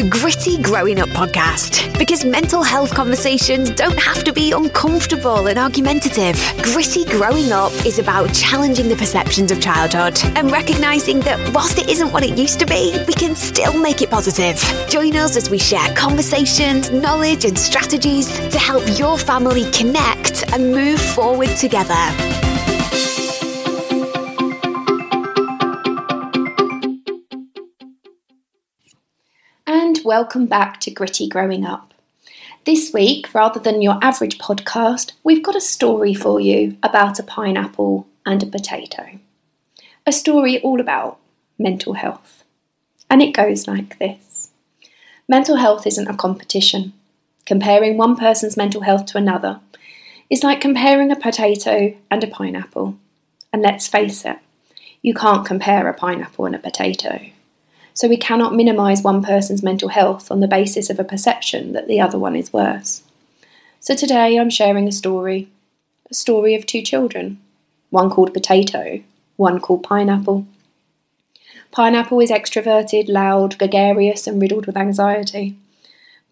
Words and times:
the 0.00 0.08
Gritty 0.08 0.62
Growing 0.62 0.98
Up 0.98 1.10
podcast 1.10 1.98
because 1.98 2.24
mental 2.24 2.62
health 2.62 2.94
conversations 2.94 3.70
don't 3.70 3.98
have 3.98 4.24
to 4.24 4.32
be 4.32 4.52
uncomfortable 4.52 5.46
and 5.48 5.58
argumentative. 5.58 6.36
Gritty 6.62 7.04
Growing 7.04 7.52
Up 7.52 7.72
is 7.84 7.98
about 7.98 8.32
challenging 8.32 8.88
the 8.88 8.96
perceptions 8.96 9.52
of 9.52 9.60
childhood 9.60 10.18
and 10.36 10.50
recognizing 10.50 11.20
that 11.20 11.38
whilst 11.54 11.78
it 11.78 11.90
isn't 11.90 12.12
what 12.12 12.24
it 12.24 12.38
used 12.38 12.60
to 12.60 12.66
be, 12.66 12.96
we 13.06 13.12
can 13.12 13.36
still 13.36 13.78
make 13.78 14.00
it 14.00 14.08
positive. 14.08 14.58
Join 14.88 15.16
us 15.16 15.36
as 15.36 15.50
we 15.50 15.58
share 15.58 15.94
conversations, 15.94 16.90
knowledge, 16.90 17.44
and 17.44 17.58
strategies 17.58 18.28
to 18.48 18.58
help 18.58 18.82
your 18.98 19.18
family 19.18 19.70
connect 19.70 20.50
and 20.52 20.72
move 20.72 21.00
forward 21.00 21.50
together. 21.56 22.49
Welcome 30.04 30.46
back 30.46 30.80
to 30.80 30.90
Gritty 30.90 31.28
Growing 31.28 31.64
Up. 31.64 31.92
This 32.64 32.92
week, 32.92 33.34
rather 33.34 33.60
than 33.60 33.82
your 33.82 33.98
average 34.02 34.38
podcast, 34.38 35.12
we've 35.22 35.42
got 35.42 35.56
a 35.56 35.60
story 35.60 36.14
for 36.14 36.40
you 36.40 36.76
about 36.82 37.18
a 37.18 37.22
pineapple 37.22 38.06
and 38.24 38.42
a 38.42 38.46
potato. 38.46 39.18
A 40.06 40.12
story 40.12 40.60
all 40.62 40.80
about 40.80 41.18
mental 41.58 41.94
health. 41.94 42.44
And 43.10 43.20
it 43.20 43.34
goes 43.34 43.66
like 43.66 43.98
this 43.98 44.50
Mental 45.28 45.56
health 45.56 45.86
isn't 45.86 46.08
a 46.08 46.16
competition. 46.16 46.92
Comparing 47.44 47.96
one 47.96 48.16
person's 48.16 48.56
mental 48.56 48.82
health 48.82 49.06
to 49.06 49.18
another 49.18 49.60
is 50.28 50.42
like 50.42 50.60
comparing 50.60 51.10
a 51.10 51.16
potato 51.16 51.96
and 52.10 52.24
a 52.24 52.28
pineapple. 52.28 52.96
And 53.52 53.62
let's 53.62 53.88
face 53.88 54.24
it, 54.24 54.38
you 55.02 55.14
can't 55.14 55.46
compare 55.46 55.88
a 55.88 55.94
pineapple 55.94 56.46
and 56.46 56.54
a 56.54 56.58
potato 56.58 57.30
so 58.00 58.08
we 58.08 58.16
cannot 58.16 58.54
minimise 58.54 59.02
one 59.02 59.22
person's 59.22 59.62
mental 59.62 59.90
health 59.90 60.30
on 60.30 60.40
the 60.40 60.48
basis 60.48 60.88
of 60.88 60.98
a 60.98 61.04
perception 61.04 61.72
that 61.72 61.86
the 61.86 62.00
other 62.00 62.18
one 62.18 62.34
is 62.34 62.50
worse. 62.50 63.02
So 63.78 63.94
today 63.94 64.38
I'm 64.38 64.48
sharing 64.48 64.88
a 64.88 64.92
story, 64.92 65.48
a 66.10 66.14
story 66.14 66.54
of 66.54 66.64
two 66.64 66.80
children, 66.80 67.38
one 67.90 68.08
called 68.08 68.32
Potato, 68.32 69.02
one 69.36 69.60
called 69.60 69.82
Pineapple. 69.82 70.46
Pineapple 71.72 72.20
is 72.20 72.30
extroverted, 72.30 73.10
loud, 73.10 73.58
gregarious, 73.58 74.26
and 74.26 74.40
riddled 74.40 74.64
with 74.64 74.78
anxiety. 74.78 75.58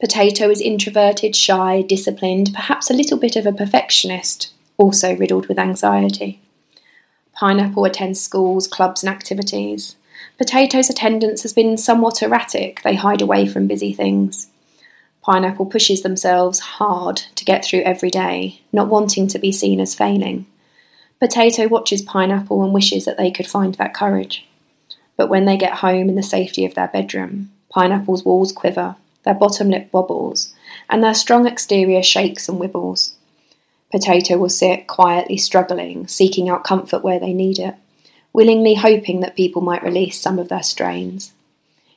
Potato 0.00 0.48
is 0.48 0.62
introverted, 0.62 1.36
shy, 1.36 1.82
disciplined, 1.82 2.48
perhaps 2.54 2.88
a 2.88 2.94
little 2.94 3.18
bit 3.18 3.36
of 3.36 3.44
a 3.44 3.52
perfectionist, 3.52 4.54
also 4.78 5.14
riddled 5.14 5.48
with 5.48 5.58
anxiety. 5.58 6.40
Pineapple 7.34 7.84
attends 7.84 8.22
schools, 8.22 8.66
clubs, 8.66 9.02
and 9.02 9.12
activities. 9.14 9.96
Potato's 10.38 10.88
attendance 10.88 11.42
has 11.42 11.52
been 11.52 11.76
somewhat 11.76 12.22
erratic, 12.22 12.82
they 12.82 12.94
hide 12.94 13.20
away 13.20 13.46
from 13.46 13.66
busy 13.66 13.92
things. 13.92 14.48
Pineapple 15.22 15.66
pushes 15.66 16.02
themselves 16.02 16.60
hard 16.60 17.16
to 17.34 17.44
get 17.44 17.64
through 17.64 17.80
every 17.80 18.08
day, 18.10 18.60
not 18.72 18.88
wanting 18.88 19.26
to 19.28 19.38
be 19.38 19.52
seen 19.52 19.80
as 19.80 19.94
failing. 19.94 20.46
Potato 21.20 21.66
watches 21.66 22.02
Pineapple 22.02 22.62
and 22.62 22.72
wishes 22.72 23.04
that 23.04 23.18
they 23.18 23.30
could 23.30 23.46
find 23.46 23.74
that 23.74 23.92
courage. 23.92 24.46
But 25.16 25.28
when 25.28 25.44
they 25.44 25.56
get 25.56 25.74
home 25.74 26.08
in 26.08 26.14
the 26.14 26.22
safety 26.22 26.64
of 26.64 26.74
their 26.74 26.88
bedroom, 26.88 27.50
Pineapple's 27.70 28.24
walls 28.24 28.52
quiver, 28.52 28.94
their 29.24 29.34
bottom 29.34 29.68
lip 29.68 29.88
wobbles, 29.92 30.54
and 30.88 31.02
their 31.02 31.14
strong 31.14 31.46
exterior 31.46 32.02
shakes 32.02 32.48
and 32.48 32.60
wibbles. 32.60 33.14
Potato 33.90 34.38
will 34.38 34.48
sit 34.48 34.86
quietly 34.86 35.36
struggling, 35.36 36.06
seeking 36.06 36.48
out 36.48 36.62
comfort 36.62 37.02
where 37.02 37.18
they 37.18 37.32
need 37.32 37.58
it 37.58 37.74
willingly 38.32 38.74
hoping 38.74 39.20
that 39.20 39.36
people 39.36 39.62
might 39.62 39.82
release 39.82 40.20
some 40.20 40.38
of 40.38 40.48
their 40.48 40.62
strains. 40.62 41.32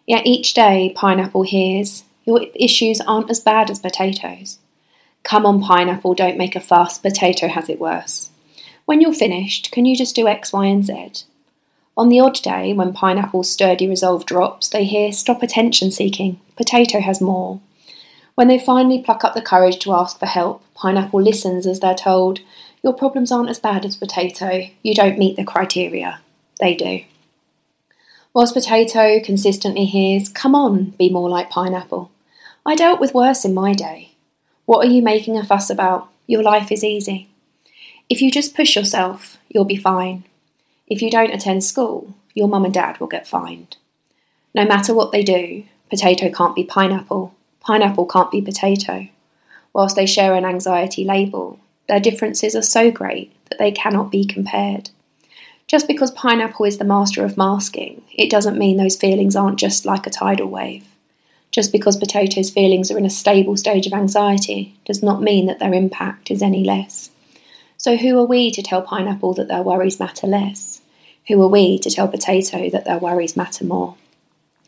Yet 0.08 0.26
each 0.26 0.54
day, 0.54 0.92
Pineapple 0.96 1.44
hears, 1.44 2.04
Your 2.26 2.46
issues 2.56 3.02
aren't 3.02 3.30
as 3.30 3.40
bad 3.40 3.70
as 3.70 3.80
potatoes. 3.80 4.60
Come 5.24 5.46
on, 5.46 5.62
Pineapple, 5.62 6.16
don't 6.16 6.38
make 6.38 6.56
a 6.56 6.60
fuss, 6.60 6.98
potato 6.98 7.48
has 7.48 7.70
it 7.70 7.80
worse. 7.80 8.32
When 8.86 9.00
you're 9.02 9.14
finished, 9.14 9.72
can 9.72 9.86
you 9.86 9.96
just 9.96 10.16
do 10.16 10.28
X, 10.28 10.52
Y, 10.52 10.66
and 10.66 10.86
Z? 10.86 11.26
On 11.96 12.10
the 12.10 12.20
odd 12.20 12.42
day, 12.42 12.74
when 12.74 12.94
Pineapple's 12.94 13.52
sturdy 13.52 13.88
resolve 13.88 14.26
drops, 14.26 14.70
they 14.70 14.86
hear, 14.86 15.12
Stop 15.12 15.44
attention 15.44 15.92
seeking, 15.92 16.40
potato 16.58 17.00
has 17.00 17.22
more. 17.22 17.60
When 18.34 18.48
they 18.48 18.58
finally 18.58 19.02
pluck 19.02 19.24
up 19.24 19.36
the 19.36 19.42
courage 19.42 19.78
to 19.80 19.94
ask 19.94 20.18
for 20.18 20.26
help, 20.26 20.64
Pineapple 20.74 21.22
listens 21.22 21.68
as 21.68 21.80
they're 21.80 21.94
told, 21.94 22.40
Your 22.82 22.94
problems 22.94 23.32
aren't 23.32 23.50
as 23.50 23.60
bad 23.60 23.86
as 23.86 23.96
potato, 23.96 24.64
you 24.82 24.96
don't 24.96 25.20
meet 25.20 25.36
the 25.36 25.44
criteria 25.44 26.20
they 26.62 26.76
do. 26.76 27.04
Whilst 28.34 28.54
Potato 28.54 29.20
consistently 29.20 29.86
hears, 29.86 30.30
Come 30.30 30.56
on, 30.56 30.92
be 30.92 31.10
more 31.10 31.30
like 31.30 31.50
Pineapple. 31.50 32.12
I 32.66 32.76
dealt 32.76 33.02
with 33.02 33.14
worse 33.14 33.44
in 33.44 33.54
my 33.54 33.74
day. 33.74 34.14
What 34.66 34.86
are 34.86 34.90
you 34.90 35.02
making 35.02 35.38
a 35.38 35.44
fuss 35.44 35.70
about? 35.70 36.08
Your 36.28 36.44
life 36.44 36.72
is 36.72 36.84
easy. 36.84 37.28
If 38.10 38.22
you 38.22 38.32
just 38.32 38.56
push 38.56 38.76
yourself, 38.76 39.38
you'll 39.50 39.66
be 39.66 39.76
fine. 39.76 40.24
If 40.88 41.02
you 41.02 41.12
don't 41.12 41.34
attend 41.34 41.64
school, 41.64 42.14
your 42.34 42.48
mum 42.48 42.66
and 42.66 42.74
dad 42.74 43.00
will 43.00 43.08
get 43.08 43.28
fined. 43.28 43.78
No 44.54 44.66
matter 44.66 44.94
what 44.94 45.12
they 45.12 45.24
do, 45.24 45.64
potato 45.90 46.30
can't 46.30 46.56
be 46.56 46.64
pineapple, 46.64 47.34
pineapple 47.60 48.06
can't 48.06 48.32
be 48.32 48.42
potato. 48.42 49.08
Whilst 49.74 49.96
they 49.96 50.06
share 50.06 50.36
an 50.36 50.46
anxiety 50.46 51.04
label, 51.04 51.60
their 51.88 52.00
differences 52.00 52.56
are 52.56 52.62
so 52.62 52.92
great 52.92 53.34
that 53.50 53.60
they 53.60 53.72
cannot 53.72 54.12
be 54.12 54.26
compared. 54.26 54.90
Just 55.72 55.88
because 55.88 56.12
pineapple 56.12 56.66
is 56.66 56.80
the 56.80 56.84
master 56.84 57.24
of 57.24 57.38
masking, 57.38 58.04
it 58.14 58.30
doesn't 58.30 58.58
mean 58.58 58.76
those 58.76 58.98
feelings 58.98 59.38
aren't 59.38 59.58
just 59.58 59.86
like 59.86 60.06
a 60.06 60.10
tidal 60.10 60.48
wave. 60.48 60.86
Just 61.50 61.72
because 61.72 61.96
potatoes' 61.96 62.50
feelings 62.50 62.92
are 62.92 62.98
in 62.98 63.06
a 63.06 63.10
stable 63.10 63.56
stage 63.56 63.88
of 63.88 63.94
anxiety 63.94 64.76
does 64.84 65.02
not 65.02 65.22
mean 65.22 65.46
that 65.46 65.60
their 65.60 65.74
impact 65.74 66.30
is 66.30 66.42
any 66.42 66.66
less. 66.66 67.10
So, 67.78 67.96
who 67.96 68.20
are 68.20 68.26
we 68.26 68.52
to 68.52 68.62
tell 68.62 68.82
pineapple 68.82 69.34
that 69.36 69.48
their 69.48 69.64
worries 69.64 69.98
matter 69.98 70.28
less? 70.28 70.82
Who 71.30 71.42
are 71.42 71.48
we 71.48 71.80
to 71.80 71.90
tell 71.90 72.10
potato 72.10 72.70
that 72.70 72.84
their 72.84 73.00
worries 73.00 73.38
matter 73.38 73.64
more? 73.64 73.96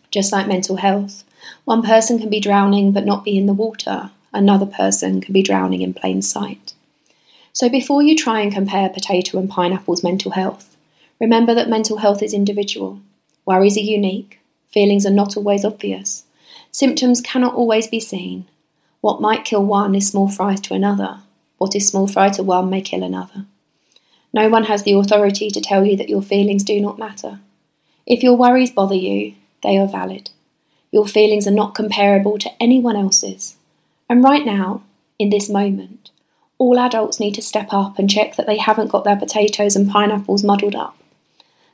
Just 0.10 0.32
like 0.32 0.48
mental 0.48 0.78
health, 0.78 1.26
one 1.66 1.82
person 1.84 2.18
can 2.18 2.30
be 2.30 2.40
drowning 2.40 2.94
but 2.94 3.06
not 3.06 3.26
be 3.26 3.38
in 3.38 3.46
the 3.46 3.52
water, 3.52 4.10
another 4.32 4.66
person 4.66 5.20
can 5.20 5.34
be 5.34 5.44
drowning 5.44 5.82
in 5.82 5.94
plain 5.94 6.22
sight. 6.22 6.74
So, 7.52 7.68
before 7.68 8.02
you 8.02 8.16
try 8.16 8.40
and 8.40 8.54
compare 8.54 8.88
potato 8.88 9.38
and 9.38 9.50
pineapple's 9.50 10.02
mental 10.02 10.32
health, 10.32 10.73
Remember 11.20 11.54
that 11.54 11.70
mental 11.70 11.98
health 11.98 12.22
is 12.22 12.34
individual. 12.34 13.00
Worries 13.46 13.78
are 13.78 13.82
unique. 13.82 14.40
Feelings 14.72 15.06
are 15.06 15.12
not 15.12 15.38
always 15.38 15.64
obvious. 15.64 16.24
Symptoms 16.72 17.22
cannot 17.22 17.54
always 17.54 17.88
be 17.88 18.00
seen. 18.00 18.46
What 19.02 19.22
might 19.22 19.46
kill 19.46 19.66
one 19.66 19.96
is 19.96 20.08
small 20.08 20.28
fry 20.30 20.56
to 20.56 20.74
another. 20.74 21.20
What 21.58 21.76
is 21.76 21.88
small 21.88 22.08
fry 22.08 22.30
to 22.30 22.44
one 22.44 22.70
may 22.70 22.82
kill 22.82 23.04
another. 23.04 23.46
No 24.34 24.50
one 24.50 24.64
has 24.64 24.84
the 24.84 24.94
authority 24.94 25.50
to 25.52 25.62
tell 25.62 25.86
you 25.86 25.96
that 25.98 26.10
your 26.10 26.22
feelings 26.22 26.64
do 26.64 26.82
not 26.82 26.98
matter. 26.98 27.40
If 28.08 28.24
your 28.24 28.36
worries 28.36 28.72
bother 28.72 28.96
you, 28.96 29.36
they 29.62 29.78
are 29.78 29.88
valid. 29.88 30.32
Your 30.92 31.06
feelings 31.06 31.48
are 31.48 31.52
not 31.52 31.76
comparable 31.76 32.38
to 32.40 32.52
anyone 32.60 32.96
else's. 32.96 33.56
And 34.10 34.24
right 34.24 34.46
now, 34.46 34.84
in 35.20 35.30
this 35.30 35.50
moment, 35.50 36.12
all 36.58 36.80
adults 36.80 37.20
need 37.20 37.36
to 37.36 37.42
step 37.42 37.68
up 37.72 38.00
and 38.00 38.10
check 38.10 38.36
that 38.36 38.48
they 38.48 38.58
haven't 38.58 38.92
got 38.92 39.04
their 39.04 39.16
potatoes 39.16 39.76
and 39.76 39.90
pineapples 39.90 40.44
muddled 40.44 40.76
up. 40.76 40.98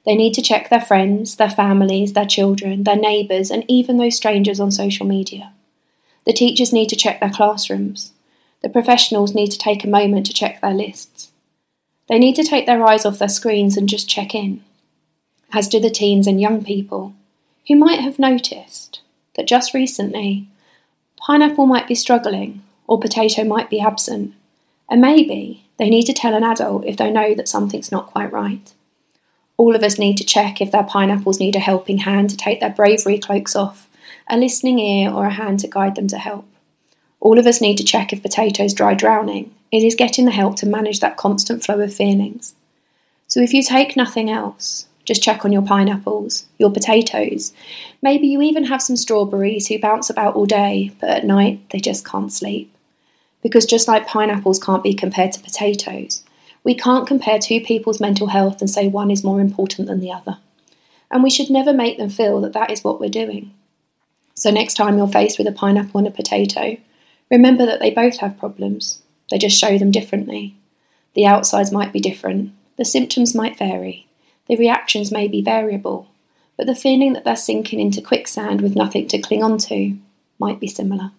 They 0.10 0.16
need 0.16 0.34
to 0.34 0.42
check 0.42 0.70
their 0.70 0.82
friends, 0.82 1.36
their 1.36 1.52
families, 1.52 2.14
their 2.14 2.26
children, 2.26 2.84
their 2.84 2.96
neighbours, 2.96 3.52
and 3.52 3.64
even 3.68 3.98
those 3.98 4.16
strangers 4.16 4.60
on 4.60 4.72
social 4.72 5.06
media. 5.06 5.54
The 6.26 6.34
teachers 6.34 6.74
need 6.74 6.90
to 6.90 6.96
check 6.96 7.20
their 7.20 7.30
classrooms. 7.30 8.12
The 8.64 8.70
professionals 8.70 9.36
need 9.36 9.52
to 9.52 9.58
take 9.60 9.84
a 9.84 9.88
moment 9.88 10.26
to 10.26 10.34
check 10.34 10.62
their 10.62 10.74
lists. 10.74 11.30
They 12.08 12.18
need 12.18 12.36
to 12.38 12.44
take 12.44 12.66
their 12.66 12.84
eyes 12.84 13.06
off 13.06 13.20
their 13.20 13.30
screens 13.30 13.78
and 13.78 13.88
just 13.88 14.10
check 14.10 14.34
in, 14.34 14.64
as 15.54 15.68
do 15.68 15.80
the 15.80 15.92
teens 15.92 16.26
and 16.26 16.42
young 16.42 16.64
people, 16.64 17.14
who 17.68 17.76
might 17.76 18.00
have 18.00 18.18
noticed 18.18 19.02
that 19.36 19.46
just 19.46 19.76
recently 19.76 20.48
pineapple 21.18 21.68
might 21.68 21.88
be 21.88 21.94
struggling 21.94 22.64
or 22.88 23.00
potato 23.00 23.44
might 23.44 23.70
be 23.70 23.80
absent, 23.80 24.34
and 24.90 25.02
maybe 25.02 25.66
they 25.78 25.88
need 25.88 26.08
to 26.08 26.14
tell 26.14 26.34
an 26.34 26.44
adult 26.44 26.84
if 26.88 26.98
they 26.98 27.12
know 27.12 27.36
that 27.36 27.48
something's 27.48 27.92
not 27.92 28.08
quite 28.08 28.34
right. 28.34 28.74
All 29.60 29.76
of 29.76 29.84
us 29.84 30.00
need 30.00 30.16
to 30.20 30.24
check 30.24 30.62
if 30.62 30.72
their 30.72 30.86
pineapples 30.86 31.42
need 31.42 31.58
a 31.58 31.60
helping 31.60 31.98
hand 31.98 32.30
to 32.30 32.38
take 32.38 32.62
their 32.62 32.70
bravery 32.70 33.20
cloaks 33.20 33.58
off, 33.58 33.90
a 34.30 34.38
listening 34.38 34.80
ear, 34.80 35.12
or 35.12 35.26
a 35.26 35.34
hand 35.34 35.60
to 35.60 35.68
guide 35.68 35.96
them 35.96 36.08
to 36.08 36.18
help. 36.18 36.46
All 37.20 37.38
of 37.38 37.46
us 37.46 37.60
need 37.60 37.76
to 37.76 37.84
check 37.84 38.14
if 38.14 38.22
potatoes 38.22 38.74
dry 38.74 38.94
drowning. 38.94 39.54
It 39.70 39.84
is 39.84 39.96
getting 39.96 40.24
the 40.24 40.32
help 40.32 40.56
to 40.58 40.66
manage 40.66 41.02
that 41.02 41.18
constant 41.18 41.62
flow 41.62 41.82
of 41.82 41.94
feelings. 41.94 42.56
So 43.28 43.42
if 43.42 43.52
you 43.54 43.62
take 43.62 43.98
nothing 43.98 44.30
else, 44.32 44.88
just 45.04 45.22
check 45.22 45.44
on 45.44 45.52
your 45.52 45.64
pineapples, 45.64 46.46
your 46.58 46.72
potatoes. 46.72 47.52
Maybe 48.02 48.28
you 48.28 48.42
even 48.42 48.64
have 48.64 48.82
some 48.82 48.96
strawberries 48.96 49.68
who 49.68 49.78
bounce 49.78 50.10
about 50.10 50.36
all 50.36 50.46
day, 50.46 50.94
but 51.02 51.10
at 51.10 51.26
night 51.26 51.70
they 51.72 51.82
just 51.82 52.08
can't 52.08 52.32
sleep. 52.32 52.74
Because 53.44 53.66
just 53.66 53.90
like 53.90 54.08
pineapples 54.08 54.64
can't 54.64 54.84
be 54.84 54.94
compared 54.94 55.34
to 55.34 55.42
potatoes, 55.42 56.24
we 56.64 56.76
can't 56.76 57.08
compare 57.08 57.40
two 57.40 57.62
people's 57.62 58.00
mental 58.00 58.28
health 58.28 58.62
and 58.62 58.70
say 58.70 58.88
one 58.88 59.12
is 59.12 59.24
more 59.24 59.40
important 59.40 59.88
than 59.88 60.00
the 60.00 60.12
other. 60.12 60.38
And 61.12 61.24
we 61.24 61.30
should 61.30 61.50
never 61.50 61.74
make 61.74 61.98
them 61.98 62.10
feel 62.10 62.42
that 62.42 62.54
that 62.54 62.70
is 62.70 62.84
what 62.84 63.00
we're 63.00 63.10
doing. 63.10 63.54
So, 64.36 64.52
next 64.52 64.76
time 64.76 64.98
you're 64.98 65.08
faced 65.08 65.38
with 65.38 65.48
a 65.48 65.52
pineapple 65.52 65.98
and 65.98 66.08
a 66.08 66.12
potato, 66.12 66.78
remember 67.30 67.66
that 67.66 67.80
they 67.80 67.92
both 67.92 68.18
have 68.18 68.38
problems. 68.38 69.02
They 69.30 69.38
just 69.38 69.60
show 69.60 69.78
them 69.78 69.92
differently. 69.92 70.56
The 71.16 71.26
outsides 71.26 71.72
might 71.72 71.92
be 71.92 72.00
different, 72.00 72.54
the 72.78 72.86
symptoms 72.86 73.36
might 73.36 73.58
vary, 73.58 74.08
the 74.48 74.56
reactions 74.56 75.12
may 75.12 75.28
be 75.28 75.42
variable, 75.42 76.08
but 76.56 76.68
the 76.68 76.76
feeling 76.76 77.14
that 77.14 77.24
they're 77.24 77.36
sinking 77.36 77.80
into 77.80 78.02
quicksand 78.02 78.62
with 78.62 78.76
nothing 78.76 79.08
to 79.08 79.20
cling 79.20 79.44
on 79.44 79.58
to 79.60 79.98
might 80.38 80.60
be 80.60 80.68
similar. 80.68 81.12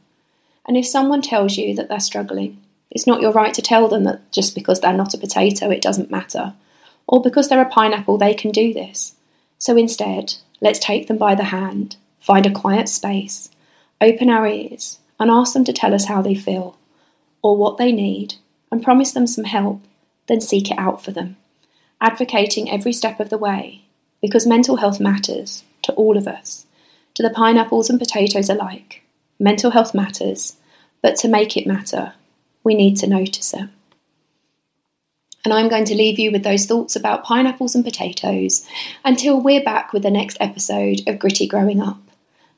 And 0.66 0.76
if 0.76 0.86
someone 0.86 1.22
tells 1.22 1.56
you 1.56 1.74
that 1.74 1.88
they're 1.88 2.00
struggling, 2.00 2.60
it's 2.90 3.06
not 3.06 3.20
your 3.20 3.32
right 3.32 3.54
to 3.54 3.62
tell 3.62 3.88
them 3.88 4.04
that 4.04 4.32
just 4.32 4.54
because 4.54 4.80
they're 4.80 4.92
not 4.92 5.14
a 5.14 5.18
potato, 5.18 5.70
it 5.70 5.82
doesn't 5.82 6.10
matter, 6.10 6.54
or 7.06 7.22
because 7.22 7.48
they're 7.48 7.62
a 7.62 7.68
pineapple, 7.68 8.18
they 8.18 8.34
can 8.34 8.50
do 8.50 8.72
this. 8.72 9.14
So 9.58 9.76
instead, 9.76 10.34
let's 10.60 10.78
take 10.78 11.06
them 11.06 11.18
by 11.18 11.34
the 11.34 11.44
hand, 11.44 11.96
find 12.18 12.46
a 12.46 12.50
quiet 12.50 12.88
space, 12.88 13.50
open 14.00 14.30
our 14.30 14.46
ears, 14.46 14.98
and 15.18 15.30
ask 15.30 15.52
them 15.52 15.64
to 15.64 15.72
tell 15.72 15.94
us 15.94 16.06
how 16.06 16.22
they 16.22 16.34
feel, 16.34 16.78
or 17.42 17.56
what 17.56 17.76
they 17.76 17.92
need, 17.92 18.34
and 18.72 18.82
promise 18.82 19.12
them 19.12 19.26
some 19.26 19.44
help, 19.44 19.82
then 20.26 20.40
seek 20.40 20.70
it 20.70 20.78
out 20.78 21.02
for 21.04 21.10
them, 21.10 21.36
advocating 22.00 22.70
every 22.70 22.92
step 22.92 23.20
of 23.20 23.30
the 23.30 23.38
way, 23.38 23.84
because 24.22 24.46
mental 24.46 24.76
health 24.76 25.00
matters 25.00 25.64
to 25.82 25.92
all 25.92 26.16
of 26.16 26.26
us, 26.26 26.66
to 27.14 27.22
the 27.22 27.30
pineapples 27.30 27.90
and 27.90 27.98
potatoes 27.98 28.48
alike. 28.48 29.02
Mental 29.38 29.70
health 29.70 29.94
matters, 29.94 30.56
but 31.02 31.16
to 31.16 31.28
make 31.28 31.56
it 31.56 31.66
matter, 31.66 32.14
we 32.64 32.74
need 32.74 32.96
to 32.98 33.06
notice 33.06 33.54
it. 33.54 33.68
And 35.44 35.54
I'm 35.54 35.68
going 35.68 35.84
to 35.86 35.94
leave 35.94 36.18
you 36.18 36.30
with 36.30 36.42
those 36.42 36.66
thoughts 36.66 36.96
about 36.96 37.24
pineapples 37.24 37.74
and 37.74 37.84
potatoes 37.84 38.66
until 39.04 39.40
we're 39.40 39.64
back 39.64 39.92
with 39.92 40.02
the 40.02 40.10
next 40.10 40.36
episode 40.38 41.00
of 41.06 41.18
Gritty 41.18 41.46
Growing 41.46 41.80
Up. 41.80 41.98